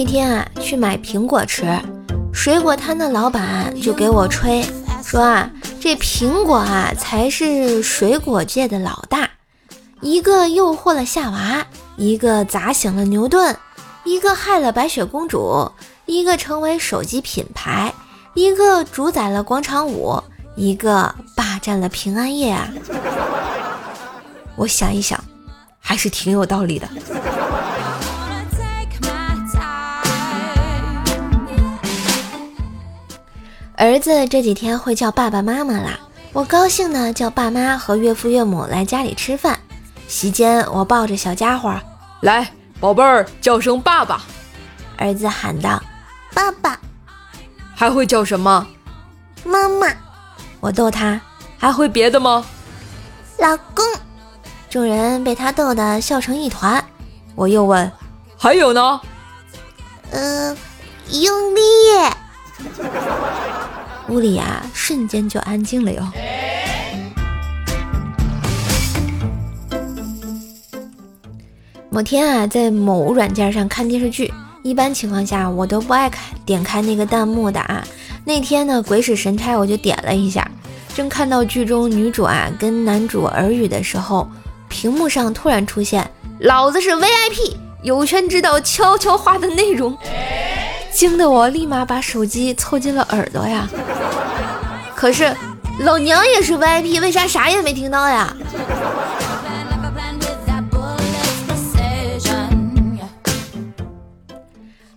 [0.00, 1.76] 那天啊，去买苹果吃，
[2.32, 4.64] 水果摊的老板就给我吹，
[5.02, 5.50] 说啊，
[5.80, 9.28] 这苹果啊才是水果界的老大，
[10.00, 11.66] 一个诱惑了夏娃，
[11.96, 13.56] 一个砸醒了牛顿，
[14.04, 15.68] 一个害了白雪公主，
[16.06, 17.92] 一个成为手机品牌，
[18.34, 20.22] 一个主宰了广场舞，
[20.54, 22.68] 一个霸占了平安夜啊。
[24.54, 25.20] 我想一想，
[25.80, 26.88] 还是挺有道理的。
[33.78, 36.00] 儿子这几天会叫爸爸妈妈啦，
[36.32, 39.56] 我高兴的叫爸妈和岳父岳母来家里吃饭。
[40.08, 41.72] 席间，我抱着小家伙，
[42.22, 44.20] 来，宝贝儿，叫声爸爸。
[44.96, 45.80] 儿子喊道
[46.34, 46.76] ：“爸爸。”
[47.72, 48.66] 还会叫什么？
[49.44, 49.86] 妈妈。
[50.58, 51.20] 我逗他，
[51.56, 52.44] 还会别的吗？
[53.38, 53.84] 老公。
[54.68, 56.84] 众人被他逗得笑成一团。
[57.36, 57.88] 我又问，
[58.36, 59.00] 还有呢？
[60.10, 60.56] 呃，
[61.12, 61.60] 用力。
[64.08, 66.02] 屋里啊，瞬间就安静了哟。
[71.90, 77.84] 某天啊，在某软件上看电视剧，一般情况下我都不爱开点开那个弹幕的啊。
[78.24, 80.48] 那天呢，鬼使神差，我就点了一下，
[80.94, 84.28] 正看到剧中女主啊跟男主耳语的时候，
[84.68, 86.08] 屏幕上突然出现
[86.40, 89.96] “老子是 VIP，有权知道悄悄话的内容”。
[90.92, 93.68] 惊得我立马把手机凑近了耳朵呀！
[94.98, 95.32] 可是
[95.78, 98.34] 老娘也是 VIP，为啥啥也没听到呀？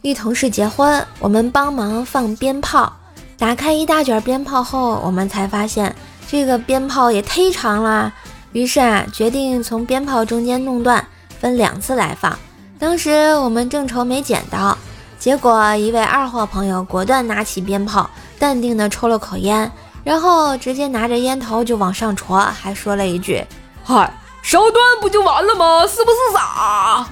[0.01, 2.91] 一同事结婚，我们帮忙放鞭炮。
[3.37, 5.95] 打开一大卷鞭炮后，我们才发现
[6.27, 8.11] 这个鞭炮也忒长了。
[8.53, 11.05] 于是啊，决定从鞭炮中间弄断，
[11.39, 12.35] 分两次来放。
[12.79, 14.75] 当时我们正愁没捡到。
[15.19, 19.71] 结果，一位二货朋友果断拿起鞭炮，淡定地抽了口烟，
[20.03, 23.45] 然后直接拿着烟头就往上戳，还说了一句
[23.83, 25.85] ：“嗨，烧断不就完了吗？
[25.87, 27.07] 是不是傻？”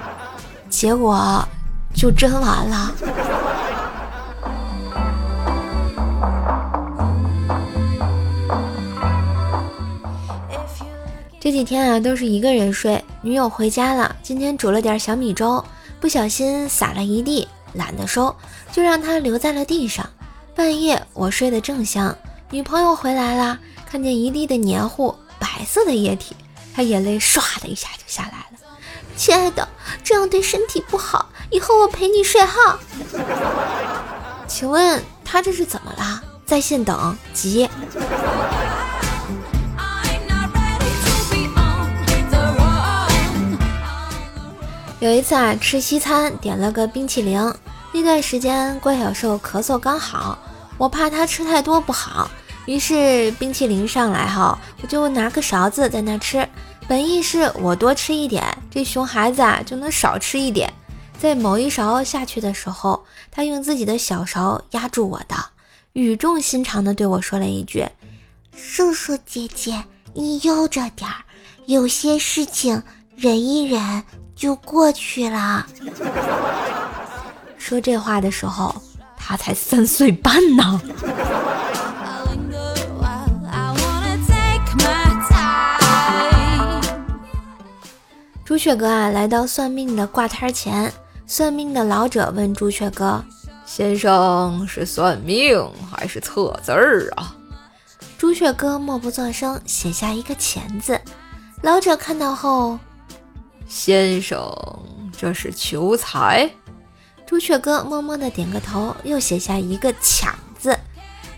[0.68, 1.42] 结果
[1.94, 2.92] 就真完了。
[11.40, 15.64] 这几天啊，都是一个人睡，女友回家了，今天煮了点小米粥。
[15.98, 18.34] 不小心撒了一地，懒得收，
[18.70, 20.06] 就让它留在了地上。
[20.60, 22.14] 半夜我睡得正香，
[22.50, 23.58] 女朋友回来了，
[23.90, 26.36] 看见一地的黏糊，白色的液体，
[26.74, 28.58] 她眼泪唰的一下就下来了。
[29.16, 29.66] 亲爱的，
[30.04, 32.78] 这样对身体不好，以后我陪你睡哈。
[34.46, 36.22] 请问他这是怎么了？
[36.44, 37.66] 在线等，急。
[44.98, 47.50] 有一次啊，吃西餐点了个冰淇淋。
[47.92, 50.38] 那段时间怪小兽咳嗽刚好，
[50.80, 52.30] 我怕他吃太多不好，
[52.64, 56.48] 于是冰淇淋上来后，我就拿个勺子在那吃。
[56.88, 60.72] 本意是我多吃一点，这熊孩子啊就能少吃一点。
[61.18, 65.36] 在某一勺下去的时候，他用自己的小勺压住我的，
[65.92, 67.86] 语重心长地对我说了一句
[68.56, 71.16] ：“叔叔姐姐，你悠着点儿，
[71.66, 72.82] 有些事情
[73.14, 74.02] 忍一忍。”
[74.34, 75.66] 就过去了。
[77.58, 78.74] 说这话的时候，
[79.30, 80.80] 他才三岁半呢。
[88.44, 90.92] 朱雀哥啊，来到算命的挂摊前，
[91.28, 93.24] 算命的老者问朱雀哥
[93.64, 97.36] ：“先生是算命还是测字儿啊？”
[98.18, 101.00] 朱雀哥默不作声，写下一个钱字。
[101.62, 102.76] 老者看到后。
[103.68, 104.52] 先生，
[105.16, 106.50] 这是求财。
[107.30, 110.76] 朱雀哥默默的点个头，又写下一个抢字。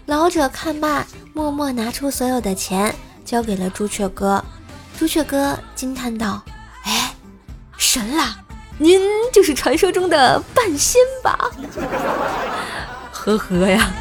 [0.07, 2.95] 老者看罢，默默拿出所有的钱，
[3.27, 4.43] 交给了朱雀哥。
[4.99, 6.43] 朱雀哥惊叹道
[6.85, 7.15] ：“哎，
[7.77, 8.39] 神了！
[8.79, 8.99] 您
[9.35, 11.39] 就是传说中的半仙吧？”
[13.13, 13.93] 呵呵呀。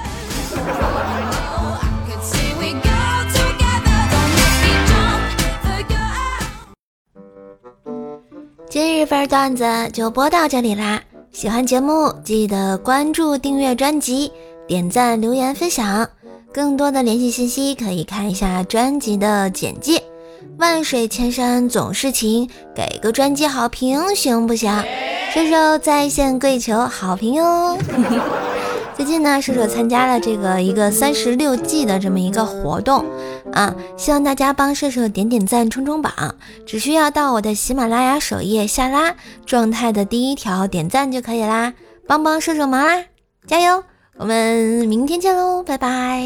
[8.69, 11.01] 今日份段子就播到这里啦！
[11.31, 14.29] 喜欢节目记得关注、订阅专辑、
[14.67, 16.07] 点赞、留言、分享。
[16.51, 20.03] 更多的联系信息可以看一下专辑的简介。
[20.57, 24.69] 万水千山总是情，给个专辑好评行不行？
[25.33, 27.77] 收收在线跪求好评哟！
[29.01, 33.03] 最近呢，射手参加了这个一个三十六计的这么一个活动
[33.51, 36.13] 啊，希望大家帮射手点点赞、冲冲榜，
[36.67, 41.73] 只需要到我的喜马拉雅首页下拉状态的第一条点赞就可以啦，
[42.05, 43.03] 帮帮射手忙啦，
[43.47, 43.83] 加油！
[44.17, 46.21] 我们明天见喽，拜拜。